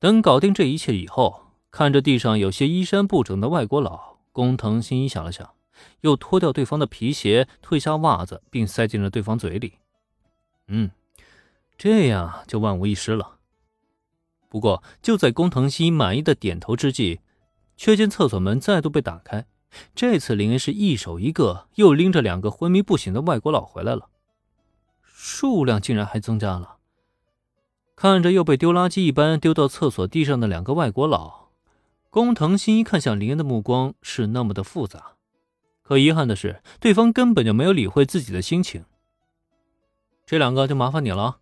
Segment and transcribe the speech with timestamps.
[0.00, 5.50] 等搞定这一切以后，看着地上有些衣衫不整的外国佬，工藤新一想了想，
[6.02, 9.74] 又脱掉对方的皮鞋，褪下袜子，并塞进了对方嘴里。
[10.68, 10.90] 嗯，
[11.76, 13.38] 这样就万无一失了。
[14.48, 17.20] 不过，就在工藤新一满意的点头之际，
[17.76, 19.46] 却见厕所门再度被打开。
[19.94, 24.08] 这次林恩是一手一个，又拎着两个昏迷不醒的外国佬回来了，
[25.02, 26.77] 数量竟然还增加了。
[28.00, 31.48] 看着又被丢垃圾一般丢到厕所地上的两个外国佬，
[32.10, 35.16] 工藤新一看向林恩的目光是那么的复杂。
[35.82, 38.84] 可遗憾的是，对方根本就没有理会自己的心情。
[40.24, 41.38] 这两个就麻烦你了。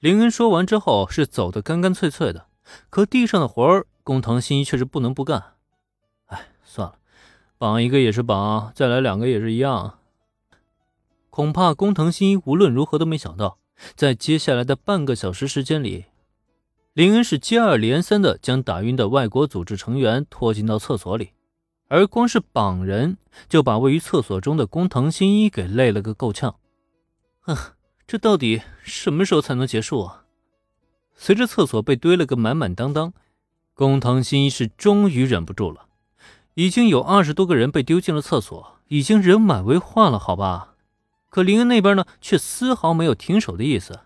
[0.00, 2.48] 林恩说完之后是走得干干脆脆的，
[2.90, 5.52] 可地上的活儿，工藤新一却是不能不干。
[6.26, 6.96] 哎，算了，
[7.58, 10.00] 绑一个也是绑，再来两个也是一样。
[11.30, 13.58] 恐怕工藤新一无论如何都没想到。
[13.94, 16.06] 在接下来的半个小时时间里，
[16.92, 21.30] 林恩是接二连三的将打晕的外国组织成员拖进到厕所里，
[21.88, 23.16] 而光是绑人
[23.48, 26.56] 就把位于厕所中的工藤新一给累了个够呛。
[27.42, 27.74] 啊，
[28.06, 30.24] 这到底什么时候才能结束啊？
[31.14, 33.12] 随着厕所被堆了个满满当当，
[33.74, 35.86] 工藤新一是终于忍不住了。
[36.54, 40.71] 已经有二十多个人被丢进了厕所，已经人满为患了，好吧？
[41.32, 44.00] 可林恩那边呢，却丝毫没有停手的意思。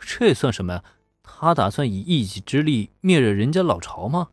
[0.00, 0.84] 这算什么呀？
[1.22, 4.30] 他打算以一己之力灭了人家老巢吗？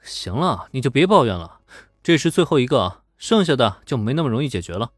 [0.00, 1.60] 行了，你就别抱怨了。
[2.02, 4.92] 这是最后一个，剩下的就没那么容易解决了。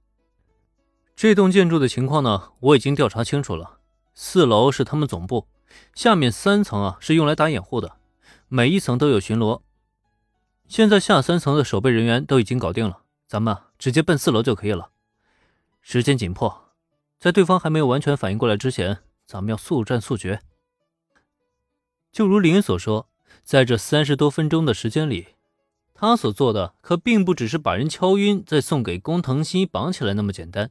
[1.17, 3.81] 这栋建筑的情况呢，我已经调查清楚了。
[4.15, 5.49] 四楼是他们总部，
[5.97, 7.97] 下面三层啊是用来打掩护的，
[8.47, 9.63] 每一层都有巡逻。
[10.69, 14.91] 现在下三层的守备人员都已经搞定了，咱们直接奔四楼就可以了。
[15.83, 16.68] 时间紧迫。
[17.19, 20.41] 在对方还没有完全反应过来之前，咱们要速战速决。
[22.13, 23.09] 就如林所说，
[23.43, 25.29] 在这三十多分钟的时间里，
[25.95, 30.71] 他所做的可并不只是把人敲晕，再送给工藤新一绑起来那么简单。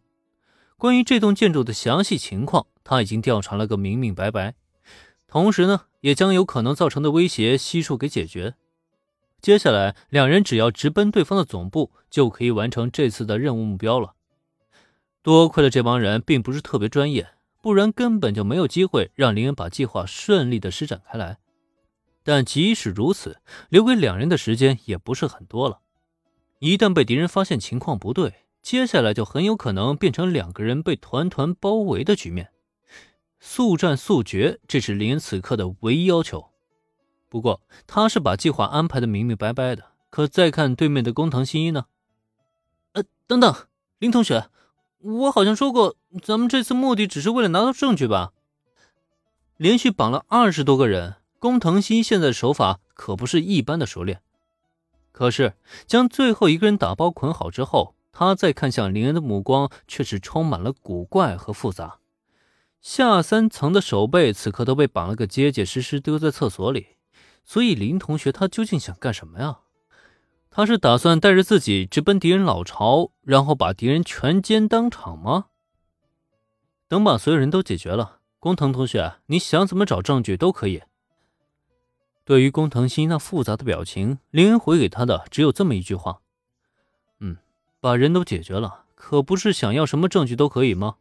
[0.77, 4.55] 关于这栋建筑的详细情况，他已经调查了个明明白白，
[5.27, 8.55] 同时呢，也将有可能造成的威胁悉数给解决。
[9.41, 14.13] 接下来，两人只要直奔对方的总部，就可以完成这次的任务目标了。
[15.21, 17.29] 多亏了这帮人并不是特别专业，
[17.61, 21.37] 不然根本就没有机会让林恩把计划顺利的施展开来。
[22.23, 25.79] 但即使如此，留给两人的时间也不是很多了。
[26.59, 32.49] 一旦被敌人发现情况不对，接下来就很有可能变成两个人被团团包围的局面。
[33.39, 36.49] 速战速决，这是林恩此刻的唯一要求。
[37.29, 39.91] 不过他是把计划安排的明明白白的。
[40.09, 41.85] 可再看对面的工藤新一呢？
[42.93, 43.53] 呃，等等，
[43.99, 44.49] 林同学。
[44.99, 48.33] 我好像说过，咱们这次目的只是为了拿到证据吧？
[49.55, 54.21] 连续绑了二十多个人，工藤新现在的手法可不是一般的熟练。
[55.11, 55.53] 可是
[55.85, 61.99] 将最后一个人打包捆好之后，他再看向林恩的目光却是充满了古怪和复杂。
[62.81, 66.97] 下三层的手背此刻都被绑了个结结实实，丢在厕所里。
[67.43, 69.59] 所以林同学他究竟想干什么呀？
[70.57, 75.49] 他是打算带着自己直奔敌人老巢，然后把敌人全歼当场吗？
[76.87, 80.81] 等把所有人都解决了，工藤同学，你想怎么找证据都可以。
[82.25, 86.21] 对于工藤新那复杂的表情，林恩回给他的只有这么一句话
[87.21, 87.37] ：“嗯，
[87.79, 90.95] 把人都解决了，可不是想要什么证据都可以吗？”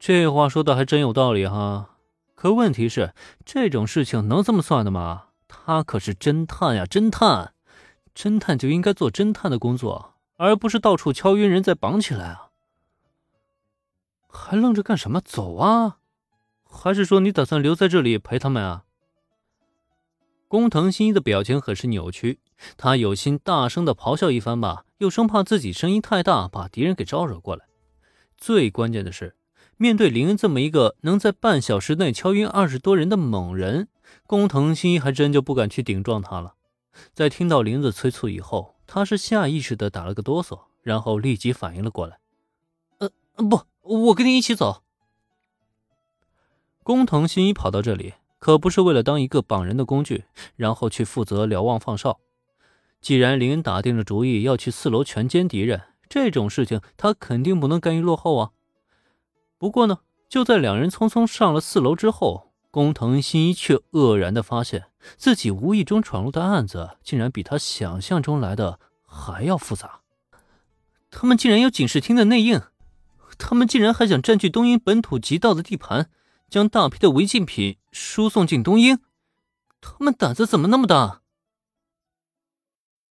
[0.00, 1.90] 这话说的还真有道理哈。
[2.34, 3.14] 可问题是，
[3.44, 5.26] 这种事情能这么算的吗？
[5.46, 7.52] 他可是侦探呀，侦探。
[8.20, 12.50] 侦探就应该做侦探的工作，而不是到处敲晕人再绑起来啊！
[14.28, 15.22] 还愣着干什么？
[15.22, 16.00] 走啊！
[16.64, 18.84] 还是说你打算留在这里陪他们啊？
[20.48, 22.40] 工藤新一的表情很是扭曲，
[22.76, 27.64] 他有心大声的咆哮一番吧，又生怕自己声音太大把敌人给招惹过来。
[28.36, 29.34] 最关键的是，
[29.78, 33.88] 面对林恩这么一个能在半小时内敲晕二十多人的猛人，
[34.26, 36.56] 工藤新一还真就不敢去顶撞他了。
[37.12, 42.18] 在听到林子催促以后，他是下意识的打了个哆嗦，然后立即反应了过来。
[42.98, 44.82] 呃，不，我跟你一起走。
[46.82, 50.24] 工藤新一跑到这里，可不是为了当一个绑人的工具，
[50.56, 52.20] 然后去负责瞭望放哨。
[53.00, 58.50] 既然林恩打定了主意要去四楼全歼敌人，这种事情他肯定不能甘于落后啊。
[59.56, 62.49] 不过呢，就在两人匆匆上了四楼之后。
[62.70, 64.86] 工藤新一却愕然的发现
[65.16, 70.00] 自己无意中闯入的案子，竟然比他想象中来的还要复杂。
[71.10, 72.62] 他们竟然有警视厅的内应，
[73.36, 76.08] 他们竟然还想占据东英本土极道的地盘，
[76.48, 79.00] 将大批的违禁品输送进东英。
[79.80, 81.19] 他们胆子怎么那么大？